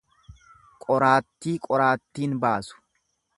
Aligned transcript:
Qoraatti 0.85 1.53
qoraattin 1.67 2.35
baasu. 2.47 2.81